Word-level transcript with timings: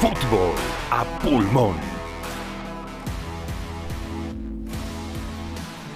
Fútbol 0.00 0.52
a 0.90 1.04
pulmón. 1.22 1.74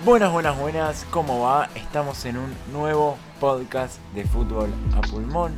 Buenas, 0.06 0.32
buenas, 0.32 0.58
buenas, 0.58 1.06
¿cómo 1.10 1.40
va? 1.40 1.68
Estamos 1.74 2.24
en 2.24 2.38
un 2.38 2.54
nuevo 2.72 3.18
podcast 3.40 4.00
de 4.14 4.24
fútbol 4.24 4.72
a 4.96 5.02
pulmón. 5.02 5.52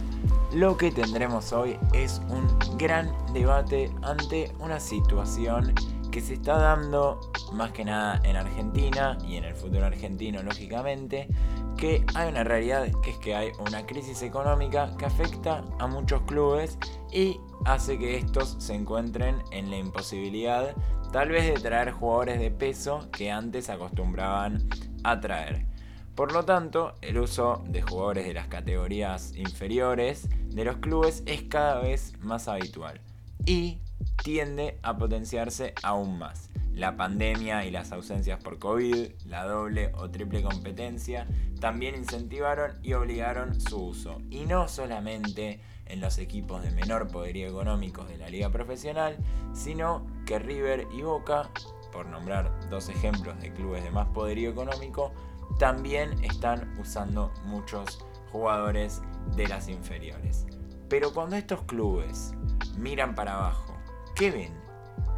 Lo 0.53 0.77
que 0.77 0.91
tendremos 0.91 1.53
hoy 1.53 1.79
es 1.93 2.21
un 2.31 2.49
gran 2.77 3.13
debate 3.33 3.93
ante 4.03 4.53
una 4.59 4.81
situación 4.81 5.73
que 6.11 6.21
se 6.21 6.35
está 6.35 6.59
dando 6.59 7.21
más 7.53 7.71
que 7.71 7.85
nada 7.85 8.21
en 8.25 8.35
Argentina 8.35 9.17
y 9.25 9.37
en 9.37 9.45
el 9.45 9.55
fútbol 9.55 9.85
argentino 9.85 10.43
lógicamente, 10.43 11.29
que 11.77 12.05
hay 12.15 12.29
una 12.29 12.45
realidad 12.45 12.89
que 13.03 13.11
es 13.11 13.19
que 13.19 13.35
hay 13.35 13.53
una 13.59 13.87
crisis 13.87 14.23
económica 14.23 14.95
que 14.99 15.07
afecta 15.07 15.65
a 15.79 15.87
muchos 15.87 16.23
clubes 16.23 16.79
y 17.13 17.39
hace 17.65 17.99
que 17.99 18.17
estos 18.17 18.57
se 18.59 18.75
encuentren 18.75 19.43
en 19.51 19.71
la 19.71 19.79
imposibilidad 19.79 20.75
tal 21.13 21.29
vez 21.29 21.47
de 21.47 21.61
traer 21.61 21.93
jugadores 21.93 22.41
de 22.41 22.51
peso 22.51 23.09
que 23.13 23.31
antes 23.31 23.69
acostumbraban 23.69 24.67
a 25.05 25.21
traer. 25.21 25.67
Por 26.15 26.33
lo 26.33 26.45
tanto, 26.45 26.95
el 27.01 27.19
uso 27.19 27.63
de 27.67 27.83
jugadores 27.83 28.27
de 28.27 28.35
las 28.35 28.49
categorías 28.49 29.35
inferiores 29.37 30.29
de 30.49 30.65
los 30.65 30.77
clubes 30.77 31.23
es 31.27 31.43
cada 31.45 31.81
vez 31.81 32.15
más 32.21 32.49
habitual 32.49 33.01
y 33.47 33.81
tiende 34.23 34.79
a 34.83 34.97
potenciarse 34.97 35.75
aún 35.83 36.19
más. 36.19 36.51
La 36.75 36.97
pandemia 36.97 37.67
y 37.67 37.71
las 37.71 37.93
ausencias 37.93 38.43
por 38.43 38.59
COVID, 38.59 39.13
la 39.27 39.45
doble 39.45 39.93
o 39.95 40.11
triple 40.11 40.43
competencia, 40.43 41.27
también 41.61 41.95
incentivaron 41.95 42.79
y 42.83 42.95
obligaron 42.95 43.61
su 43.61 43.89
uso. 43.89 44.23
Y 44.31 44.47
no 44.47 44.69
solamente 44.69 45.61
en 45.87 46.01
los 46.01 46.17
equipos 46.19 46.63
de 46.63 46.71
menor 46.71 47.09
poderío 47.09 47.49
económico 47.49 48.05
de 48.05 48.17
la 48.17 48.29
liga 48.31 48.51
profesional, 48.51 49.19
sino 49.53 50.07
que 50.25 50.39
River 50.39 50.89
y 50.93 51.03
Boca, 51.03 51.51
por 51.93 52.07
nombrar 52.07 52.51
dos 52.71 52.89
ejemplos 52.89 53.39
de 53.41 53.53
clubes 53.53 53.85
de 53.85 53.91
más 53.91 54.09
poderío 54.09 54.51
económico, 54.51 55.13
también 55.59 56.25
están 56.25 56.75
usando 56.81 57.33
muchos 57.45 58.05
jugadores 58.31 59.03
de 59.37 59.47
las 59.47 59.69
inferiores. 59.69 60.47
Pero 60.89 61.13
cuando 61.13 61.37
estos 61.37 61.63
clubes 61.63 62.33
miran 62.79 63.15
para 63.15 63.35
abajo, 63.35 63.77
¿qué 64.15 64.31
ven? 64.31 64.55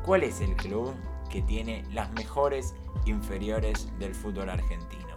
¿Cuál 0.05 0.25
es 0.25 0.41
el 0.41 0.55
club 0.57 0.95
que 1.31 1.43
tiene 1.43 1.85
las 1.93 2.13
mejores 2.13 2.75
inferiores 3.07 3.89
del 3.99 4.15
fútbol 4.15 4.51
argentino? 4.51 5.17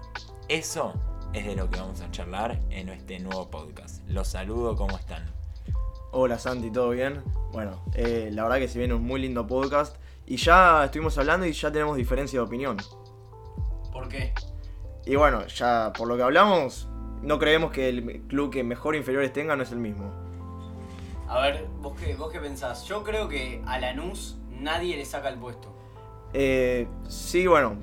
Eso 0.49 0.93
es 1.33 1.45
de 1.45 1.55
lo 1.55 1.69
que 1.69 1.79
vamos 1.79 2.01
a 2.01 2.11
charlar 2.11 2.59
en 2.69 2.89
este 2.89 3.19
nuevo 3.19 3.49
podcast. 3.49 4.07
Los 4.07 4.29
saludo, 4.29 4.75
¿cómo 4.75 4.97
están? 4.97 5.25
Hola 6.11 6.39
Santi, 6.39 6.71
¿todo 6.71 6.89
bien? 6.89 7.21
Bueno, 7.51 7.81
eh, 7.93 8.29
la 8.31 8.43
verdad 8.43 8.59
que 8.59 8.67
se 8.67 8.79
viene 8.79 8.93
un 8.93 9.03
muy 9.03 9.21
lindo 9.21 9.45
podcast 9.45 9.97
y 10.25 10.37
ya 10.37 10.85
estuvimos 10.85 11.17
hablando 11.17 11.45
y 11.45 11.51
ya 11.53 11.71
tenemos 11.71 11.97
diferencia 11.97 12.39
de 12.39 12.45
opinión. 12.45 12.77
¿Por 13.91 14.07
qué? 14.07 14.33
Y 15.05 15.15
bueno, 15.15 15.45
ya 15.47 15.93
por 15.97 16.07
lo 16.07 16.17
que 16.17 16.23
hablamos, 16.23 16.87
no 17.21 17.39
creemos 17.39 17.71
que 17.71 17.89
el 17.89 18.21
club 18.27 18.51
que 18.51 18.63
mejor 18.63 18.95
inferiores 18.95 19.31
tenga 19.31 19.55
no 19.55 19.63
es 19.63 19.71
el 19.71 19.79
mismo. 19.79 20.11
A 21.27 21.39
ver, 21.39 21.67
¿vos 21.81 21.99
qué, 21.99 22.15
vos 22.15 22.31
qué 22.31 22.39
pensás? 22.39 22.85
Yo 22.85 23.03
creo 23.03 23.27
que 23.27 23.61
a 23.65 23.79
Lanús 23.79 24.37
nadie 24.49 24.95
le 24.97 25.05
saca 25.05 25.29
el 25.29 25.37
puesto. 25.37 25.76
Eh, 26.39 26.87
sí, 27.07 27.47
bueno, 27.47 27.77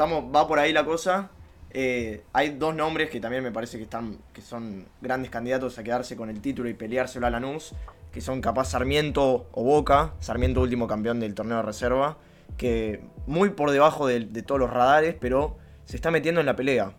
va 0.00 0.48
por 0.48 0.58
ahí 0.58 0.72
la 0.72 0.84
cosa. 0.84 1.30
Eh, 1.70 2.24
hay 2.32 2.50
dos 2.50 2.74
nombres 2.74 3.08
que 3.08 3.20
también 3.20 3.44
me 3.44 3.52
parece 3.52 3.76
que 3.76 3.84
están 3.84 4.18
que 4.32 4.42
son 4.42 4.88
grandes 5.00 5.30
candidatos 5.30 5.78
a 5.78 5.84
quedarse 5.84 6.16
con 6.16 6.28
el 6.28 6.40
título 6.40 6.68
y 6.68 6.74
peleárselo 6.74 7.28
a 7.28 7.30
Lanús, 7.30 7.72
que 8.10 8.20
son 8.20 8.40
capaz 8.40 8.70
Sarmiento 8.70 9.46
o 9.52 9.62
Boca, 9.62 10.14
Sarmiento 10.18 10.60
último 10.60 10.88
campeón 10.88 11.20
del 11.20 11.34
torneo 11.34 11.58
de 11.58 11.62
reserva, 11.62 12.18
que 12.56 13.00
muy 13.28 13.50
por 13.50 13.70
debajo 13.70 14.08
de, 14.08 14.24
todos 14.42 14.60
los 14.60 14.70
radares, 14.70 15.14
pero 15.20 15.56
se 15.84 15.94
está 15.94 16.10
metiendo 16.10 16.40
en 16.40 16.46
la 16.46 16.56
pelea. 16.56 16.96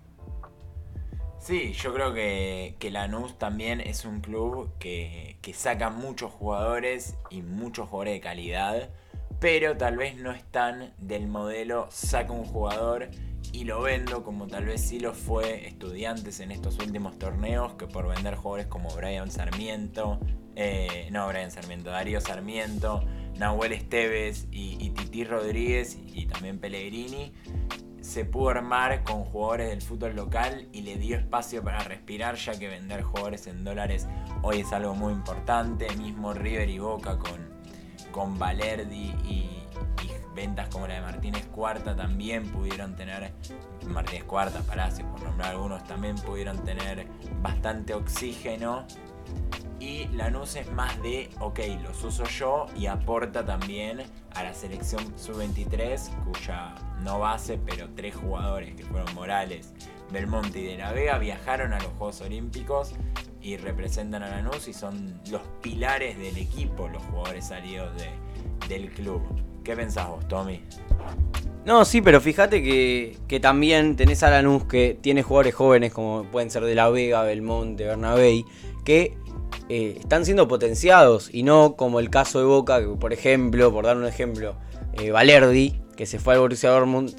Sí, 1.39 1.73
yo 1.73 1.93
creo 1.93 2.13
que, 2.13 2.77
que 2.79 2.89
Lanús 2.89 3.37
también 3.37 3.81
es 3.81 4.05
un 4.05 4.21
club 4.21 4.71
que 4.79 5.35
saca 5.53 5.89
muchos 5.89 6.31
jugadores 6.31 7.17
y 7.29 7.41
muchos 7.41 7.89
jugadores 7.89 8.13
de 8.13 8.21
calidad, 8.21 8.89
pero 9.39 9.77
tal 9.77 9.97
vez 9.97 10.17
no 10.17 10.31
están 10.31 10.93
del 10.97 11.27
modelo 11.27 11.87
saca 11.91 12.31
un 12.31 12.45
jugador 12.45 13.09
y 13.51 13.63
lo 13.63 13.81
vendo 13.81 14.23
como 14.23 14.47
tal 14.47 14.65
vez 14.65 14.81
sí 14.81 14.99
lo 14.99 15.13
fue 15.13 15.67
estudiantes 15.67 16.39
en 16.39 16.51
estos 16.51 16.77
últimos 16.79 17.17
torneos 17.17 17.73
que 17.73 17.87
por 17.87 18.07
vender 18.07 18.35
jugadores 18.35 18.67
como 18.67 18.89
Brian 18.89 19.31
Sarmiento, 19.31 20.19
eh, 20.55 21.07
no 21.11 21.27
Brian 21.27 21.51
Sarmiento, 21.51 21.89
Darío 21.89 22.19
Sarmiento, 22.21 23.03
Nahuel 23.37 23.73
Esteves 23.73 24.47
y, 24.51 24.77
y 24.83 24.89
Titi 24.89 25.23
Rodríguez 25.23 25.97
y 26.13 26.25
también 26.25 26.59
Pellegrini 26.59 27.33
se 28.01 28.23
pudo 28.23 28.49
armar 28.49 29.03
con 29.03 29.23
jugadores 29.23 29.69
del 29.69 29.81
fútbol 29.81 30.15
local 30.15 30.67
y 30.71 30.81
le 30.81 30.97
dio 30.97 31.17
espacio 31.17 31.63
para 31.63 31.79
respirar 31.79 32.35
ya 32.35 32.57
que 32.57 32.67
vender 32.67 33.01
jugadores 33.01 33.47
en 33.47 33.63
dólares 33.63 34.07
hoy 34.43 34.59
es 34.59 34.71
algo 34.73 34.93
muy 34.93 35.11
importante, 35.11 35.87
mismo 35.97 36.33
River 36.33 36.69
y 36.69 36.77
Boca 36.77 37.17
con, 37.17 37.54
con 38.11 38.37
Valerdi 38.37 39.13
y, 39.23 39.51
ventas 40.35 40.67
como 40.67 40.85
la 40.85 40.95
de 40.95 41.01
Martínez 41.01 41.45
Cuarta 41.45 41.95
también 41.95 42.51
pudieron 42.51 42.93
tener, 42.97 43.31
Martínez 43.87 44.25
Cuarta, 44.25 44.59
Palacios 44.63 45.07
por 45.09 45.23
nombrar 45.23 45.51
algunos, 45.51 45.85
también 45.85 46.17
pudieron 46.17 46.61
tener 46.65 47.07
bastante 47.41 47.93
oxígeno. 47.93 48.85
Y 49.79 50.07
Lanús 50.09 50.55
es 50.55 50.69
más 50.71 51.01
de, 51.01 51.29
ok, 51.39 51.59
los 51.83 52.03
uso 52.03 52.25
yo 52.25 52.65
y 52.75 52.87
aporta 52.87 53.45
también 53.45 54.03
a 54.33 54.43
la 54.43 54.53
selección 54.53 55.17
sub-23, 55.17 56.23
cuya 56.25 56.75
no 57.01 57.19
base, 57.19 57.57
pero 57.57 57.87
tres 57.95 58.15
jugadores 58.15 58.75
que 58.75 58.83
fueron 58.83 59.13
Morales, 59.15 59.73
Belmonte 60.11 60.59
y 60.59 60.65
de 60.65 60.77
la 60.77 60.91
Vega 60.91 61.17
viajaron 61.17 61.73
a 61.73 61.79
los 61.79 61.93
Juegos 61.93 62.21
Olímpicos 62.21 62.93
y 63.45 63.57
representan 63.57 64.23
a 64.23 64.29
Lanús 64.29 64.67
y 64.67 64.73
son 64.73 65.21
los 65.29 65.41
pilares 65.61 66.17
del 66.17 66.35
equipo, 66.35 66.87
los 66.87 67.03
jugadores 67.03 67.45
salidos 67.45 67.91
de, 67.95 68.09
del 68.67 68.89
club. 68.89 69.21
¿Qué 69.63 69.75
pensás 69.75 70.07
vos, 70.07 70.27
Tommy? 70.27 70.63
No, 71.63 71.85
sí, 71.85 72.01
pero 72.01 72.19
fíjate 72.19 72.63
que, 72.63 73.15
que 73.27 73.39
también 73.39 73.95
tenés 73.95 74.23
a 74.23 74.31
Lanús 74.31 74.65
que 74.65 74.97
tiene 74.99 75.21
jugadores 75.21 75.53
jóvenes 75.53 75.93
como 75.93 76.23
pueden 76.23 76.49
ser 76.49 76.63
de 76.63 76.73
la 76.73 76.89
Vega, 76.89 77.21
Belmonte, 77.21 77.85
Bernabé, 77.85 78.45
que 78.83 79.15
eh, 79.69 79.97
están 79.99 80.25
siendo 80.25 80.47
potenciados 80.47 81.29
y 81.31 81.43
no 81.43 81.75
como 81.75 81.99
el 81.99 82.09
caso 82.09 82.39
de 82.39 82.45
Boca, 82.45 82.79
que 82.79 82.87
por 82.87 83.13
ejemplo, 83.13 83.71
por 83.71 83.85
dar 83.85 83.95
un 83.95 84.07
ejemplo, 84.07 84.55
eh, 84.93 85.11
Valerdi, 85.11 85.79
que 85.95 86.07
se 86.07 86.17
fue 86.17 86.33
al 86.33 86.39
Borussia 86.39 86.71
Dortmund 86.71 87.15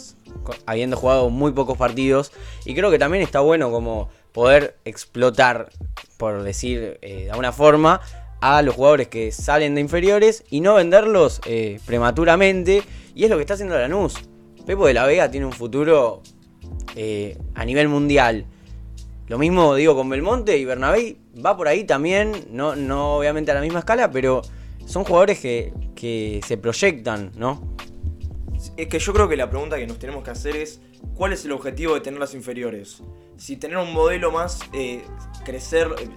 habiendo 0.67 0.97
jugado 0.97 1.31
muy 1.31 1.53
pocos 1.53 1.79
partidos 1.79 2.33
y 2.65 2.75
creo 2.75 2.91
que 2.91 2.99
también 2.99 3.23
está 3.23 3.39
bueno 3.41 3.71
como 3.71 4.09
poder 4.37 4.77
explotar, 4.85 5.71
por 6.19 6.43
decir 6.43 6.99
eh, 7.01 7.25
de 7.25 7.31
alguna 7.31 7.53
forma, 7.53 8.03
a 8.43 8.61
los 8.61 8.75
jugadores 8.75 9.09
que 9.09 9.33
salen 9.33 9.75
de 9.75 9.81
inferiores 9.81 10.45
y 10.51 10.61
no 10.61 10.75
venderlos 10.75 11.41
eh, 11.47 11.81
prematuramente. 11.87 12.83
Y 13.15 13.25
es 13.25 13.31
lo 13.31 13.37
que 13.37 13.41
está 13.45 13.55
haciendo 13.55 13.79
Lanús. 13.79 14.17
Pepo 14.67 14.87
de 14.87 14.93
la 14.93 15.07
Vega 15.07 15.31
tiene 15.31 15.47
un 15.47 15.55
futuro 15.55 16.21
eh, 16.97 17.39
a 17.55 17.65
nivel 17.65 17.89
mundial. 17.89 18.45
Lo 19.27 19.39
mismo 19.39 19.75
digo 19.75 19.97
con 19.97 20.11
Belmonte 20.11 20.59
y 20.59 20.67
Bernabé 20.67 21.17
va 21.43 21.57
por 21.57 21.67
ahí 21.67 21.85
también, 21.85 22.33
no, 22.51 22.77
no 22.77 23.17
obviamente 23.17 23.53
a 23.53 23.55
la 23.55 23.63
misma 23.63 23.79
escala, 23.79 24.11
pero 24.11 24.43
son 24.85 25.05
jugadores 25.05 25.41
que, 25.41 25.73
que 25.95 26.43
se 26.47 26.59
proyectan, 26.59 27.33
¿no? 27.37 27.75
Es 28.77 28.89
que 28.89 28.99
yo 28.99 29.15
creo 29.15 29.27
que 29.27 29.37
la 29.37 29.49
pregunta 29.49 29.79
que 29.79 29.87
nos 29.87 29.99
tenemos 29.99 30.23
que 30.23 30.31
hacer 30.31 30.55
es 30.55 30.83
¿cuál 31.15 31.33
es 31.33 31.47
el 31.47 31.53
objetivo 31.53 31.95
de 31.95 32.01
tener 32.01 32.21
las 32.21 32.35
inferiores? 32.35 33.03
Si 33.39 33.57
tener 33.57 33.79
un 33.79 33.93
modelo 33.93 34.31
más, 34.31 34.61
eh, 34.75 35.03
crecer, 35.47 35.89
eh, 35.99 36.09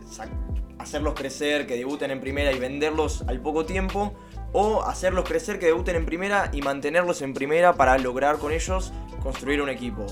hacerlos 0.77 1.13
crecer, 1.13 1.67
que 1.67 1.77
debuten 1.77 2.11
en 2.11 2.19
primera 2.19 2.51
y 2.51 2.59
venderlos 2.59 3.23
al 3.27 3.39
poco 3.39 3.65
tiempo, 3.65 4.13
o 4.51 4.83
hacerlos 4.83 5.23
crecer, 5.23 5.57
que 5.57 5.67
debuten 5.67 5.95
en 5.95 6.05
primera 6.05 6.49
y 6.51 6.61
mantenerlos 6.61 7.21
en 7.21 7.33
primera 7.33 7.75
para 7.75 7.97
lograr 7.97 8.39
con 8.39 8.51
ellos 8.51 8.91
construir 9.23 9.61
un 9.61 9.69
equipo. 9.69 10.05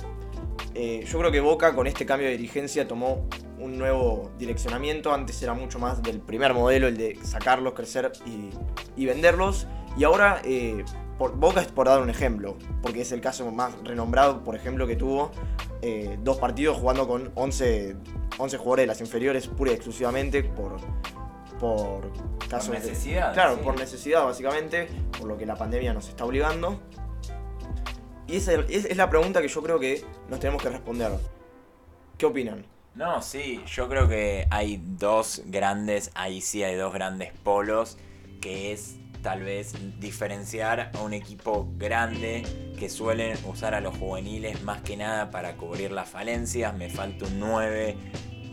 Eh, 0.73 1.03
yo 1.05 1.19
creo 1.19 1.31
que 1.31 1.41
Boca 1.41 1.75
con 1.75 1.85
este 1.85 2.05
cambio 2.05 2.29
de 2.29 2.37
dirigencia 2.37 2.87
tomó 2.87 3.27
un 3.59 3.77
nuevo 3.77 4.31
direccionamiento. 4.37 5.13
Antes 5.13 5.41
era 5.41 5.53
mucho 5.53 5.79
más 5.79 6.01
del 6.01 6.21
primer 6.21 6.53
modelo, 6.53 6.87
el 6.87 6.95
de 6.95 7.19
sacarlos, 7.23 7.73
crecer 7.73 8.13
y, 8.95 9.05
venderlos. 9.05 9.67
Y 9.97 10.03
ahora 10.03 10.41
por, 11.17 11.35
Boca 11.35 11.61
es 11.61 11.67
por 11.67 11.87
dar 11.87 12.01
un 12.01 12.09
ejemplo, 12.09 12.57
porque 12.81 13.01
es 13.01 13.11
el 13.11 13.21
caso 13.21 13.49
más 13.51 13.73
renombrado, 13.83 14.43
por 14.43 14.55
ejemplo, 14.55 14.85
que 14.87 14.95
tuvo 14.95 15.31
eh, 15.81 16.17
dos 16.21 16.37
partidos 16.37 16.77
jugando 16.77 17.07
con 17.07 17.31
11, 17.35 17.95
11 18.37 18.57
jugadores 18.57 18.83
de 18.83 18.87
las 18.87 19.01
inferiores 19.01 19.47
pura 19.47 19.71
y 19.71 19.75
exclusivamente 19.75 20.43
por, 20.43 20.77
por 21.59 22.11
casos 22.47 22.71
de- 22.71 22.79
necesidad, 22.79 23.33
claro, 23.33 23.55
sí. 23.55 23.61
por 23.63 23.77
necesidad 23.79 24.23
básicamente, 24.25 24.87
por 25.17 25.27
lo 25.27 25.37
que 25.37 25.45
la 25.45 25.55
pandemia 25.55 25.93
nos 25.93 26.07
está 26.09 26.25
obligando. 26.25 26.79
Y 28.27 28.35
esa 28.37 28.53
es, 28.53 28.85
es 28.85 28.97
la 28.97 29.09
pregunta 29.09 29.41
que 29.41 29.47
yo 29.47 29.61
creo 29.63 29.79
que 29.79 30.03
nos 30.29 30.39
tenemos 30.39 30.61
que 30.61 30.69
responder. 30.69 31.11
¿Qué 32.17 32.25
opinan? 32.25 32.65
No, 32.95 33.21
sí, 33.21 33.63
yo 33.67 33.87
creo 33.87 34.09
que 34.09 34.47
hay 34.49 34.81
dos 34.83 35.43
grandes, 35.45 36.11
ahí 36.15 36.41
sí 36.41 36.63
hay 36.63 36.75
dos 36.75 36.91
grandes 36.93 37.31
polos, 37.43 37.97
que 38.41 38.71
es 38.73 38.95
tal 39.27 39.43
vez 39.43 39.73
diferenciar 39.99 40.89
a 40.93 41.01
un 41.01 41.13
equipo 41.13 41.67
grande 41.75 42.43
que 42.79 42.87
suelen 42.87 43.37
usar 43.45 43.75
a 43.75 43.81
los 43.81 43.97
juveniles 43.97 44.63
más 44.63 44.81
que 44.83 44.95
nada 44.95 45.31
para 45.31 45.57
cubrir 45.57 45.91
las 45.91 46.07
falencias. 46.07 46.73
Me 46.73 46.89
falta 46.89 47.25
un 47.25 47.37
9, 47.37 47.97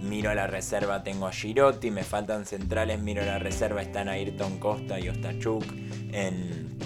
miro 0.02 0.30
a 0.30 0.34
la 0.34 0.48
reserva, 0.48 1.04
tengo 1.04 1.28
a 1.28 1.32
Girotti, 1.32 1.92
me 1.92 2.02
faltan 2.02 2.44
centrales, 2.44 2.98
miro 2.98 3.22
a 3.22 3.26
la 3.26 3.38
reserva, 3.38 3.82
están 3.82 4.08
Ayrton 4.08 4.58
Costa 4.58 4.98
y 4.98 5.08
Ostachuk 5.08 5.62
en, 6.10 6.76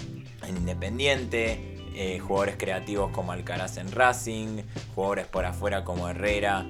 en 0.47 0.57
Independiente. 0.57 1.77
eh, 1.95 2.19
jugadores 2.19 2.57
creativos 2.57 3.09
como 3.11 3.31
Alcaraz 3.31 3.77
en 3.77 3.91
Racing, 3.91 4.61
jugadores 4.93 5.25
por 5.25 5.45
afuera 5.45 5.83
como 5.83 6.07
Herrera 6.07 6.63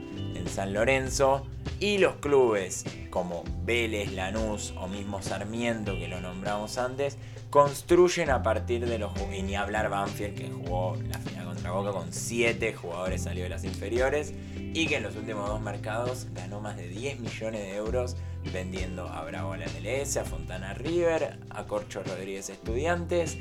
San 0.47 0.74
Lorenzo 0.74 1.45
y 1.80 1.97
los 1.97 2.15
clubes 2.15 2.86
como 3.09 3.44
Vélez, 3.63 4.12
Lanús 4.13 4.74
o 4.77 4.88
mismo 4.88 5.21
Sarmiento 5.21 5.95
que 5.97 6.07
lo 6.07 6.21
nombramos 6.21 6.77
antes 6.77 7.18
construyen 7.50 8.30
a 8.30 8.44
partir 8.44 8.86
de 8.86 9.00
los 9.00 9.12
y 9.36 9.41
ni 9.41 9.56
hablar 9.56 9.89
Banfield 9.89 10.36
que 10.36 10.50
jugó 10.50 10.95
la 11.07 11.18
final 11.19 11.45
contra 11.45 11.71
Boca 11.71 11.91
con 11.91 12.13
7 12.13 12.74
jugadores 12.74 13.24
salió 13.24 13.44
de 13.44 13.50
las 13.50 13.63
inferiores 13.63 14.33
y 14.56 14.86
que 14.86 14.97
en 14.97 15.03
los 15.03 15.15
últimos 15.15 15.50
dos 15.50 15.62
mercados 15.62 16.27
ganó 16.33 16.62
más 16.62 16.77
de 16.77 16.88
10 16.88 17.19
millones 17.19 17.62
de 17.62 17.75
euros 17.75 18.18
vendiendo 18.53 19.07
a 19.07 19.24
Bravo 19.24 19.53
a 19.53 19.57
la 19.57 19.65
MLS, 19.65 20.18
a 20.18 20.25
Fontana 20.25 20.74
River, 20.74 21.39
a 21.50 21.65
Corcho 21.65 22.03
Rodríguez 22.03 22.50
Estudiantes 22.50 23.38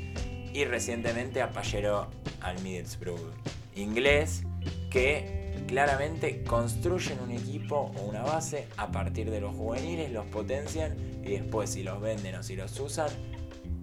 y 0.53 0.65
recientemente 0.65 1.41
a 1.41 1.51
Pallero 1.51 2.07
al 2.41 2.59
Middlesbrough 2.61 3.33
inglés 3.75 4.43
que 4.89 5.38
claramente 5.67 6.43
construyen 6.43 7.19
un 7.19 7.31
equipo 7.31 7.91
o 7.95 8.01
una 8.01 8.21
base 8.21 8.67
a 8.77 8.91
partir 8.91 9.29
de 9.29 9.41
los 9.41 9.55
juveniles, 9.55 10.11
los 10.11 10.25
potencian 10.27 10.95
y 11.23 11.31
después 11.31 11.69
si 11.69 11.83
los 11.83 12.01
venden 12.01 12.35
o 12.35 12.43
si 12.43 12.55
los 12.55 12.79
usan 12.79 13.09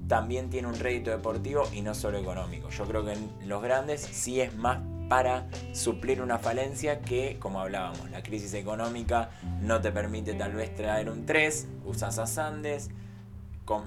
también 0.08 0.50
tiene 0.50 0.68
un 0.68 0.78
rédito 0.78 1.10
deportivo 1.10 1.68
y 1.72 1.82
no 1.82 1.94
solo 1.94 2.18
económico. 2.18 2.70
Yo 2.70 2.86
creo 2.86 3.04
que 3.04 3.12
en 3.12 3.48
los 3.48 3.62
grandes 3.62 4.00
sí 4.00 4.40
es 4.40 4.54
más 4.54 4.78
para 5.08 5.46
suplir 5.72 6.20
una 6.20 6.38
falencia 6.38 7.00
que, 7.00 7.38
como 7.38 7.60
hablábamos, 7.60 8.10
la 8.10 8.22
crisis 8.22 8.54
económica 8.54 9.30
no 9.60 9.80
te 9.80 9.92
permite 9.92 10.34
tal 10.34 10.52
vez 10.52 10.74
traer 10.74 11.10
un 11.10 11.26
3, 11.26 11.68
usas 11.84 12.18
a 12.18 12.26
Sandes, 12.26 12.90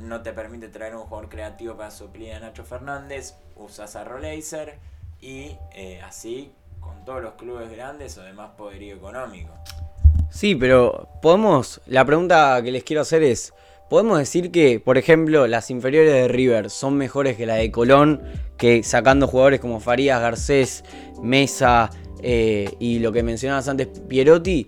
no 0.02 0.22
te 0.22 0.34
permite 0.34 0.68
traer 0.68 0.96
un 0.96 1.04
jugador 1.04 1.30
creativo 1.30 1.76
para 1.76 1.92
suplir 1.92 2.34
a 2.34 2.40
Nacho 2.40 2.64
Fernández, 2.64 3.36
usas 3.56 3.96
a 3.96 4.04
Roleiser 4.04 4.78
y 5.22 5.58
eh, 5.74 6.02
así 6.02 6.54
con 6.80 7.04
todos 7.06 7.22
los 7.22 7.34
clubes 7.34 7.72
grandes 7.72 8.18
o 8.18 8.24
de 8.24 8.34
más 8.34 8.52
poderío 8.52 8.96
económico. 8.96 9.54
Sí, 10.30 10.56
pero 10.56 11.10
podemos. 11.22 11.82
La 11.88 12.06
pregunta 12.06 12.62
que 12.64 12.72
les 12.72 12.84
quiero 12.84 13.02
hacer 13.02 13.24
es: 13.24 13.54
¿podemos 13.90 14.18
decir 14.20 14.52
que, 14.52 14.80
por 14.80 14.98
ejemplo, 14.98 15.48
las 15.48 15.72
inferiores 15.72 16.14
de 16.14 16.28
River 16.28 16.70
son 16.70 16.96
mejores 16.96 17.36
que 17.38 17.46
la 17.46 17.56
de 17.56 17.72
Colón? 17.72 18.22
Que 18.58 18.84
sacando 18.84 19.28
jugadores 19.28 19.60
como 19.60 19.80
Farías, 19.80 20.22
Garcés, 20.22 20.84
Mesa 21.22 21.90
eh, 22.22 22.70
y 22.80 23.00
lo 23.00 23.12
que 23.12 23.24
mencionabas 23.24 23.68
antes, 23.68 23.88
Pierotti. 23.88 24.68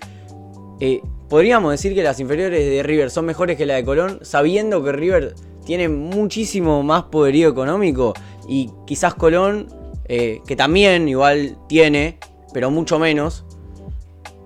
eh, 0.80 1.02
¿Podríamos 1.30 1.72
decir 1.72 1.94
que 1.94 2.04
las 2.04 2.20
inferiores 2.20 2.66
de 2.70 2.84
River 2.84 3.10
son 3.10 3.26
mejores 3.26 3.56
que 3.58 3.66
la 3.66 3.76
de 3.76 3.86
Colón, 3.86 4.20
sabiendo 4.22 4.84
que 4.84 4.92
River 4.92 5.36
tiene 5.66 5.88
muchísimo 5.88 6.84
más 6.84 7.04
poderío 7.04 7.48
económico 7.48 8.14
y 8.50 8.70
quizás 8.86 9.14
Colón, 9.14 9.68
eh, 10.14 10.42
que 10.46 10.58
también 10.58 11.08
igual 11.08 11.58
tiene, 11.70 12.20
pero 12.54 12.70
mucho 12.70 13.00
menos, 13.00 13.46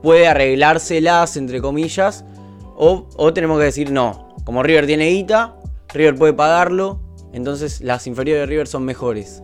puede 0.03 0.27
arreglárselas, 0.27 1.37
entre 1.37 1.59
comillas, 1.59 2.23
o, 2.75 3.09
o 3.17 3.33
tenemos 3.33 3.57
que 3.57 3.65
decir 3.65 3.91
no. 3.91 4.35
Como 4.43 4.61
River 4.61 4.85
tiene 4.85 5.07
guita, 5.07 5.55
River 5.91 6.13
puede 6.17 6.33
pagarlo, 6.33 7.01
entonces 7.33 7.81
las 7.81 8.05
inferiores 8.05 8.43
de 8.43 8.45
River 8.45 8.67
son 8.67 8.85
mejores. 8.85 9.41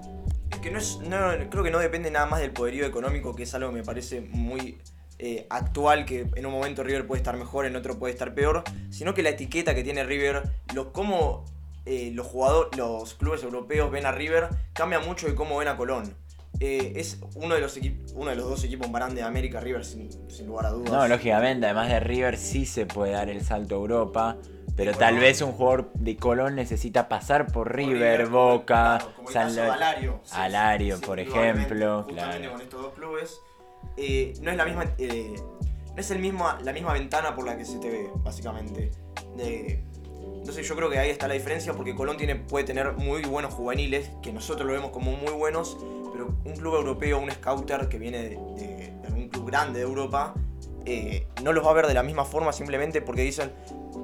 Es 0.51 0.59
que 0.59 0.69
no 0.69 0.77
es, 0.77 1.00
no, 1.00 1.18
creo 1.50 1.63
que 1.63 1.71
no 1.71 1.79
depende 1.79 2.12
nada 2.12 2.27
más 2.27 2.39
del 2.39 2.51
poderío 2.51 2.85
económico, 2.85 3.35
que 3.35 3.41
es 3.41 3.53
algo 3.56 3.69
que 3.69 3.77
me 3.77 3.83
parece 3.83 4.21
muy 4.21 4.77
eh, 5.17 5.47
actual, 5.50 6.06
que 6.06 6.27
en 6.35 6.45
un 6.45 6.51
momento 6.51 6.83
River 6.83 7.07
puede 7.07 7.17
estar 7.17 7.35
mejor, 7.35 7.65
en 7.65 7.75
otro 7.75 7.97
puede 7.97 8.13
estar 8.13 8.35
peor, 8.35 8.63
sino 8.91 9.15
que 9.15 9.24
la 9.24 9.29
etiqueta 9.29 9.74
que 9.74 9.83
tiene 9.83 10.03
River, 10.03 10.44
lo, 10.75 10.94
cómo 10.94 11.45
eh, 11.85 12.11
los 12.13 12.27
jugadores, 12.27 12.77
los 12.77 13.13
clubes 13.15 13.43
europeos 13.43 13.89
ven 13.91 14.05
a 14.05 14.11
River, 14.11 14.49
cambia 14.73 14.99
mucho 14.99 15.27
de 15.27 15.35
cómo 15.35 15.57
ven 15.57 15.67
a 15.67 15.77
Colón. 15.77 16.15
Eh, 16.59 16.93
es 16.97 17.19
uno 17.35 17.55
de 17.55 17.61
los 17.61 17.79
uno 18.13 18.29
de 18.29 18.35
los 18.35 18.47
dos 18.47 18.63
equipos 18.63 18.87
más 18.91 18.99
grandes 18.99 19.19
de 19.19 19.23
América, 19.23 19.59
River, 19.59 19.83
sin, 19.83 20.09
sin 20.29 20.45
lugar 20.47 20.67
a 20.67 20.69
dudas. 20.69 20.91
No, 20.91 21.07
lógicamente, 21.07 21.65
además 21.65 21.89
de 21.89 21.99
River 21.99 22.37
sí 22.37 22.65
se 22.67 22.85
puede 22.85 23.13
dar 23.13 23.29
el 23.29 23.43
salto 23.43 23.75
a 23.75 23.77
Europa. 23.79 24.37
Pero 24.75 24.93
tal 24.93 25.17
vez 25.19 25.41
un 25.41 25.51
jugador 25.51 25.91
de 25.95 26.15
Colón 26.15 26.55
necesita 26.55 27.09
pasar 27.09 27.51
por 27.51 27.75
River, 27.75 28.27
Boca, 28.27 28.99
claro, 28.99 29.13
como 29.17 29.27
el 29.27 29.33
San 29.33 29.43
caso 29.49 29.61
de 29.61 29.67
Lo- 29.67 29.73
Alario. 29.73 30.19
Sí, 30.23 30.31
Alario, 30.35 30.97
sí, 30.97 31.05
por 31.05 31.19
ejemplo. 31.19 32.05
Claro. 32.07 32.51
con 32.51 32.61
estos 32.61 32.81
dos 32.81 32.93
clubes. 32.93 33.41
eh, 33.97 34.33
no 34.41 34.49
es 34.49 34.57
la 34.57 34.65
misma. 34.65 34.85
eh, 34.97 35.35
no 35.93 35.97
es 35.99 36.09
el 36.11 36.19
mismo, 36.19 36.47
la 36.63 36.71
misma 36.71 36.93
ventana 36.93 37.35
por 37.35 37.45
la 37.45 37.57
que 37.57 37.65
se 37.65 37.79
te 37.79 37.89
ve, 37.89 38.09
básicamente. 38.23 38.91
De- 39.35 39.83
entonces 40.41 40.67
yo 40.67 40.75
creo 40.75 40.89
que 40.89 40.97
ahí 40.97 41.11
está 41.11 41.27
la 41.27 41.35
diferencia 41.35 41.71
porque 41.73 41.93
Colón 41.93 42.17
puede 42.47 42.65
tener 42.65 42.93
muy 42.93 43.21
buenos 43.21 43.53
juveniles, 43.53 44.09
que 44.23 44.33
nosotros 44.33 44.65
lo 44.65 44.73
vemos 44.73 44.89
como 44.89 45.11
muy 45.11 45.31
buenos, 45.33 45.77
pero 46.11 46.33
un 46.43 46.53
club 46.55 46.73
europeo, 46.75 47.19
un 47.19 47.29
scouter 47.29 47.88
que 47.88 47.99
viene 47.99 48.17
de, 48.23 48.29
de- 48.29 48.91
de 49.01 49.07
algún 49.07 49.29
club 49.29 49.45
grande 49.45 49.77
de 49.79 49.85
Europa, 49.85 50.33
eh, 50.85 51.27
no 51.43 51.53
los 51.53 51.63
va 51.63 51.69
a 51.69 51.73
ver 51.73 51.85
de 51.85 51.93
la 51.93 52.01
misma 52.01 52.25
forma 52.25 52.51
simplemente 52.53 53.03
porque 53.03 53.21
dicen, 53.21 53.51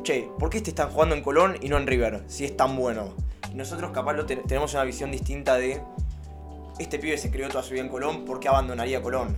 che, 0.04 0.30
¿por 0.38 0.52
qué 0.52 0.58
este 0.58 0.70
están 0.70 0.92
jugando 0.92 1.16
en 1.16 1.24
Colón 1.24 1.58
y 1.60 1.70
no 1.70 1.78
en 1.78 1.88
River? 1.88 2.24
Si 2.28 2.46
es 2.46 2.56
tan 2.56 2.76
bueno. 2.78 3.16
Y 3.52 3.56
nosotros 3.56 3.90
capaz 3.92 4.14
lo 4.14 4.28
ten- 4.28 4.44
tenemos 4.44 4.76
una 4.76 4.84
visión 4.84 5.10
distinta 5.12 5.56
de, 5.58 5.82
este 6.78 7.00
pibe 7.00 7.18
se 7.18 7.32
crió 7.32 7.50
toda 7.50 7.64
su 7.64 7.74
vida 7.74 7.82
en 7.82 7.90
Colón, 7.90 8.26
¿por 8.26 8.40
qué 8.40 8.48
abandonaría 8.48 9.02
Colón? 9.02 9.38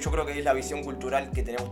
Yo 0.00 0.10
creo 0.12 0.24
que 0.24 0.38
es 0.38 0.44
la 0.44 0.52
visión 0.52 0.84
cultural 0.84 1.32
que 1.32 1.42
tenemos 1.42 1.68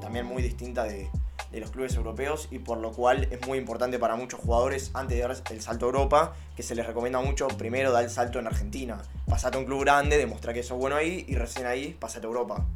también 0.00 0.24
muy 0.24 0.42
distinta 0.42 0.84
de, 0.84 1.10
de 1.56 1.62
los 1.62 1.70
clubes 1.70 1.94
europeos 1.96 2.48
y 2.50 2.58
por 2.58 2.76
lo 2.76 2.92
cual 2.92 3.28
es 3.30 3.46
muy 3.46 3.56
importante 3.56 3.98
para 3.98 4.14
muchos 4.14 4.40
jugadores 4.40 4.90
antes 4.92 5.16
de 5.16 5.22
dar 5.22 5.34
el 5.50 5.62
salto 5.62 5.86
a 5.86 5.88
Europa, 5.88 6.34
que 6.54 6.62
se 6.62 6.74
les 6.74 6.86
recomienda 6.86 7.18
mucho 7.20 7.48
primero 7.48 7.92
dar 7.92 8.04
el 8.04 8.10
salto 8.10 8.38
en 8.38 8.46
Argentina. 8.46 8.98
Pasate 9.26 9.56
a 9.56 9.60
un 9.60 9.66
club 9.66 9.80
grande, 9.80 10.18
demostrar 10.18 10.54
que 10.54 10.62
sos 10.62 10.76
bueno 10.76 10.96
ahí 10.96 11.24
y 11.26 11.34
recién 11.34 11.64
ahí 11.64 11.96
pasate 11.98 12.26
a 12.26 12.28
Europa. 12.28 12.66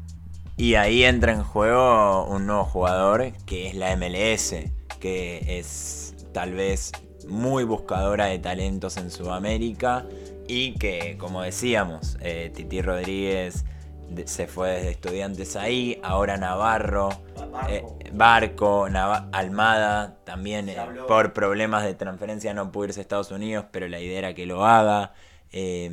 Y 0.57 0.77
ahí 0.77 1.05
entra 1.05 1.33
en 1.33 1.43
juego 1.43 2.25
un 2.25 2.47
nuevo 2.47 2.65
jugador 2.65 3.33
que 3.45 3.69
es 3.69 3.75
la 3.75 3.95
MLS, 3.97 4.55
que 4.99 5.59
es 5.59 6.15
tal 6.33 6.55
vez 6.55 6.93
muy 7.29 7.65
buscadora 7.65 8.27
de 8.27 8.39
talentos 8.39 8.97
en 8.97 9.11
Sudamérica 9.11 10.07
y 10.49 10.73
que, 10.79 11.19
como 11.19 11.43
decíamos, 11.43 12.17
eh, 12.23 12.51
Titi 12.55 12.81
Rodríguez 12.81 13.67
de- 14.11 14.27
se 14.27 14.47
fue 14.47 14.71
desde 14.71 14.91
estudiantes 14.91 15.57
ahí, 15.57 15.99
ahora 16.03 16.37
Navarro, 16.37 17.09
Barco. 17.53 17.67
eh, 17.69 17.85
Barco, 18.13 18.89
Nava- 18.89 19.29
Almada, 19.33 20.17
también 20.25 20.69
eh, 20.69 20.77
por 21.09 21.33
problemas 21.33 21.85
de 21.85 21.95
transferencia 21.95 22.53
no 22.55 22.71
pudo 22.73 22.87
irse 22.87 23.01
a 23.01 23.03
Estados 23.03 23.31
Unidos, 23.31 23.67
pero 23.71 23.89
la 23.89 24.01
idea 24.01 24.19
era 24.19 24.35
que 24.35 24.47
lo 24.47 24.65
haga. 24.67 25.13
Eh, 25.53 25.91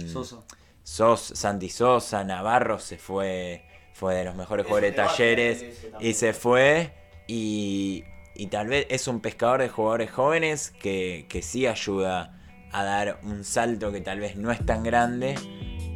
Sos, 0.84 1.22
Santi 1.22 1.70
Sosa, 1.70 2.24
Navarro 2.24 2.80
se 2.80 2.98
fue, 2.98 3.66
fue 3.94 4.16
de 4.16 4.24
los 4.24 4.36
mejores 4.36 4.64
Es 4.64 4.68
jugadores 4.68 4.92
de 4.92 4.96
talleres 4.96 5.66
y 6.00 6.14
se 6.14 6.34
fue. 6.34 6.94
Y, 7.28 8.04
y 8.36 8.48
tal 8.48 8.68
vez 8.68 8.86
es 8.90 9.08
un 9.08 9.20
pescador 9.20 9.60
de 9.62 9.68
jugadores 9.70 10.12
jóvenes 10.12 10.72
que, 10.72 11.26
que 11.28 11.42
sí 11.42 11.68
ayuda 11.68 12.34
a 12.72 12.84
dar 12.84 13.20
un 13.24 13.44
salto 13.44 13.92
que 13.92 14.00
tal 14.02 14.20
vez 14.22 14.36
no 14.38 14.52
es 14.52 14.66
tan 14.66 14.84
grande, 14.84 15.36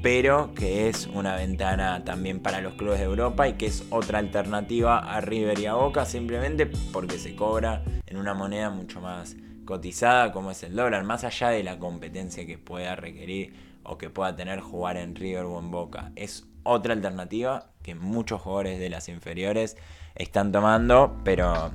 pero 0.01 0.53
que 0.55 0.89
es 0.89 1.07
una 1.07 1.35
ventana 1.35 2.03
también 2.03 2.39
para 2.39 2.61
los 2.61 2.73
clubes 2.73 2.99
de 2.99 3.05
Europa 3.05 3.47
y 3.47 3.53
que 3.53 3.67
es 3.67 3.83
otra 3.89 4.19
alternativa 4.19 4.97
a 4.97 5.21
River 5.21 5.59
y 5.59 5.67
a 5.67 5.75
Boca 5.75 6.05
simplemente 6.05 6.65
porque 6.91 7.19
se 7.19 7.35
cobra 7.35 7.83
en 8.07 8.17
una 8.17 8.33
moneda 8.33 8.69
mucho 8.69 8.99
más 8.99 9.35
cotizada 9.65 10.31
como 10.31 10.51
es 10.51 10.63
el 10.63 10.75
dólar, 10.75 11.03
más 11.03 11.23
allá 11.23 11.49
de 11.49 11.63
la 11.63 11.77
competencia 11.77 12.45
que 12.45 12.57
pueda 12.57 12.95
requerir 12.95 13.53
o 13.83 13.97
que 13.97 14.09
pueda 14.09 14.35
tener 14.35 14.59
jugar 14.59 14.97
en 14.97 15.15
River 15.15 15.45
o 15.45 15.59
en 15.59 15.71
Boca. 15.71 16.11
Es 16.15 16.47
otra 16.63 16.93
alternativa 16.93 17.67
que 17.83 17.95
muchos 17.95 18.41
jugadores 18.41 18.79
de 18.79 18.89
las 18.89 19.07
inferiores 19.07 19.77
están 20.15 20.51
tomando, 20.51 21.17
pero 21.23 21.71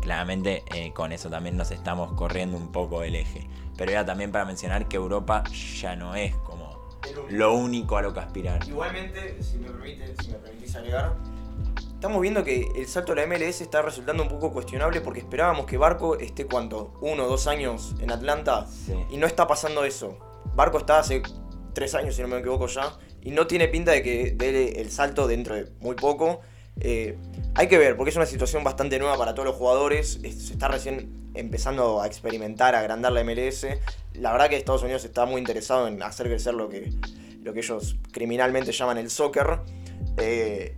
claramente 0.00 0.62
eh, 0.74 0.92
con 0.92 1.12
eso 1.12 1.30
también 1.30 1.56
nos 1.56 1.70
estamos 1.70 2.12
corriendo 2.14 2.56
un 2.56 2.72
poco 2.72 3.00
del 3.02 3.16
eje. 3.16 3.48
Pero 3.76 3.92
era 3.92 4.04
también 4.04 4.30
para 4.32 4.44
mencionar 4.44 4.88
que 4.88 4.96
Europa 4.96 5.44
ya 5.80 5.96
no 5.96 6.14
es 6.14 6.34
lo 7.30 7.54
único 7.54 7.96
a 7.96 8.02
lo 8.02 8.12
que 8.12 8.20
aspirar. 8.20 8.66
Igualmente, 8.68 9.42
si 9.42 9.58
me, 9.58 9.68
permite, 9.70 10.14
si 10.22 10.30
me 10.30 10.38
permitís 10.38 10.74
agregar, 10.76 11.14
estamos 11.94 12.20
viendo 12.20 12.42
que 12.44 12.66
el 12.76 12.86
salto 12.86 13.12
a 13.12 13.16
la 13.16 13.26
MLS 13.26 13.60
está 13.60 13.82
resultando 13.82 14.22
un 14.22 14.28
poco 14.28 14.52
cuestionable 14.52 15.00
porque 15.00 15.20
esperábamos 15.20 15.66
que 15.66 15.76
Barco 15.76 16.16
esté 16.18 16.46
cuánto, 16.46 16.94
uno 17.00 17.24
o 17.24 17.28
dos 17.28 17.46
años 17.46 17.94
en 18.00 18.10
Atlanta 18.10 18.66
Sí. 18.66 18.94
y 19.10 19.16
no 19.16 19.26
está 19.26 19.46
pasando 19.46 19.84
eso. 19.84 20.18
Barco 20.54 20.78
está 20.78 20.98
hace 20.98 21.22
tres 21.74 21.94
años, 21.94 22.14
si 22.16 22.22
no 22.22 22.28
me 22.28 22.38
equivoco 22.38 22.66
ya, 22.66 22.92
y 23.22 23.30
no 23.30 23.46
tiene 23.46 23.68
pinta 23.68 23.92
de 23.92 24.02
que 24.02 24.32
dé 24.36 24.80
el 24.80 24.90
salto 24.90 25.26
dentro 25.28 25.54
de 25.54 25.70
muy 25.80 25.94
poco. 25.94 26.40
Eh, 26.80 27.18
hay 27.54 27.68
que 27.68 27.76
ver, 27.78 27.96
porque 27.96 28.10
es 28.10 28.16
una 28.16 28.24
situación 28.26 28.64
bastante 28.64 28.98
nueva 28.98 29.16
para 29.18 29.34
todos 29.34 29.46
los 29.46 29.56
jugadores. 29.56 30.18
es- 30.22 30.46
se 30.46 30.52
está 30.54 30.68
recién 30.68 31.19
empezando 31.34 32.00
a 32.00 32.06
experimentar, 32.06 32.74
a 32.74 32.80
agrandar 32.80 33.12
la 33.12 33.24
MLS. 33.24 33.66
La 34.14 34.32
verdad 34.32 34.48
que 34.48 34.56
Estados 34.56 34.82
Unidos 34.82 35.04
está 35.04 35.26
muy 35.26 35.38
interesado 35.38 35.88
en 35.88 36.02
hacer 36.02 36.26
crecer 36.26 36.54
lo 36.54 36.68
que, 36.68 36.92
lo 37.42 37.52
que 37.52 37.60
ellos 37.60 37.96
criminalmente 38.12 38.72
llaman 38.72 38.98
el 38.98 39.10
soccer. 39.10 39.60
Eh, 40.16 40.76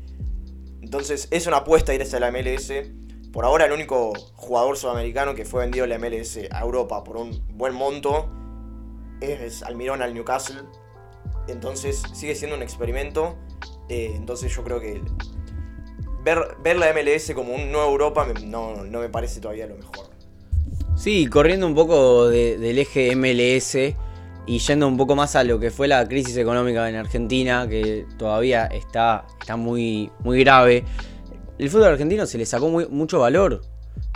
entonces 0.80 1.28
es 1.30 1.46
una 1.46 1.58
apuesta 1.58 1.94
irse 1.94 2.16
a 2.16 2.20
la 2.20 2.30
MLS. 2.30 2.72
Por 3.32 3.44
ahora 3.44 3.64
el 3.64 3.72
único 3.72 4.12
jugador 4.34 4.76
sudamericano 4.76 5.34
que 5.34 5.44
fue 5.44 5.62
vendido 5.62 5.86
la 5.86 5.98
MLS 5.98 6.38
a 6.50 6.60
Europa 6.60 7.02
por 7.02 7.16
un 7.16 7.42
buen 7.56 7.74
monto 7.74 8.28
es 9.20 9.62
Almirón 9.62 10.02
al 10.02 10.12
Newcastle. 10.12 10.62
Entonces 11.48 12.02
sigue 12.12 12.34
siendo 12.34 12.56
un 12.56 12.62
experimento. 12.62 13.38
Eh, 13.88 14.12
entonces 14.14 14.54
yo 14.54 14.62
creo 14.64 14.80
que 14.80 15.00
ver, 16.22 16.56
ver 16.62 16.76
la 16.76 16.92
MLS 16.92 17.32
como 17.34 17.54
un 17.54 17.72
nuevo 17.72 17.90
Europa 17.90 18.26
no, 18.44 18.84
no 18.84 19.00
me 19.00 19.08
parece 19.08 19.40
todavía 19.40 19.66
lo 19.66 19.76
mejor. 19.76 20.10
Sí, 20.94 21.26
corriendo 21.26 21.66
un 21.66 21.74
poco 21.74 22.28
de- 22.28 22.58
del 22.58 22.78
eje 22.78 23.12
MLS 23.16 23.96
y 24.46 24.58
yendo 24.58 24.86
un 24.86 24.96
poco 24.96 25.16
más 25.16 25.34
a 25.36 25.44
lo 25.44 25.58
que 25.58 25.70
fue 25.70 25.88
la 25.88 26.06
crisis 26.06 26.36
económica 26.36 26.88
en 26.88 26.96
Argentina, 26.96 27.66
que 27.68 28.06
todavía 28.18 28.66
está, 28.66 29.26
está 29.40 29.56
muy, 29.56 30.10
muy 30.20 30.40
grave. 30.40 30.84
El 31.58 31.70
fútbol 31.70 31.88
argentino 31.88 32.26
se 32.26 32.38
le 32.38 32.46
sacó 32.46 32.68
mucho 32.68 33.20
valor. 33.20 33.62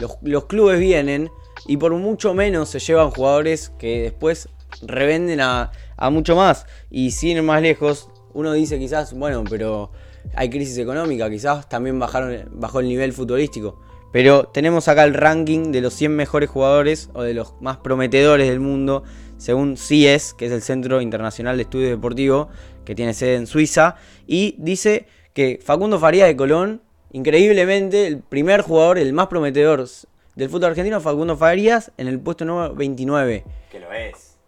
Los, 0.01 0.17
los 0.23 0.45
clubes 0.47 0.79
vienen 0.79 1.31
y 1.67 1.77
por 1.77 1.93
mucho 1.95 2.35
menos 2.35 2.69
se 2.69 2.79
llevan 2.79 3.11
jugadores 3.11 3.73
que 3.79 4.03
después 4.03 4.49
revenden 4.83 5.41
a, 5.41 5.73
a 5.97 6.11
mucho 6.11 6.37
más. 6.37 6.67
Y 6.91 7.13
sin 7.13 7.37
ir 7.39 7.43
más 7.43 7.63
lejos, 7.63 8.11
uno 8.35 8.53
dice 8.53 8.79
quizás, 8.79 9.13
bueno, 9.13 9.43
pero 9.49 9.91
hay 10.35 10.51
crisis 10.51 10.79
económica, 10.79 11.31
quizás 11.31 11.69
también 11.69 11.99
bajaron, 11.99 12.49
bajó 12.53 12.81
el 12.81 12.89
nivel 12.89 13.13
futbolístico. 13.13 13.81
Pero 14.13 14.45
tenemos 14.45 14.89
acá 14.89 15.05
el 15.05 15.15
ranking 15.15 15.73
de 15.73 15.81
los 15.81 15.95
100 15.95 16.15
mejores 16.15 16.49
jugadores 16.49 17.11
o 17.13 17.23
de 17.23 17.35
los 17.35 17.55
más 17.61 17.79
prometedores 17.79 18.49
del 18.49 18.61
mundo, 18.61 19.03
según 19.37 19.77
CIES, 19.77 20.35
que 20.35 20.47
es 20.47 20.53
el 20.53 20.63
Centro 20.63 21.01
Internacional 21.01 21.57
de 21.57 21.65
Estudios 21.65 21.91
Deportivos, 21.91 22.49
que 22.85 22.95
tiene 22.95 23.13
sede 23.13 23.35
en 23.35 23.47
Suiza. 23.47 23.97
Y 24.27 24.55
dice 24.59 25.07
que 25.35 25.61
Facundo 25.63 25.99
Farías 25.99 26.29
de 26.29 26.37
Colón, 26.37 26.83
increíblemente, 27.13 28.07
el 28.07 28.21
primer 28.21 28.63
jugador, 28.63 28.99
el 28.99 29.13
más 29.13 29.27
prometedor 29.27 29.87
del 30.35 30.49
fútbol 30.49 30.71
argentino, 30.71 31.01
Facundo 31.01 31.37
Farías, 31.37 31.93
en 31.99 32.09
el 32.09 32.19
puesto 32.21 32.45
número 32.45 32.75
29. 32.75 33.45
Que 33.71 33.81
lo 33.81 33.93
es. 33.93 34.39